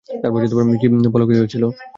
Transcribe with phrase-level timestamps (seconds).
[1.13, 1.63] বল কী হয়েছিল।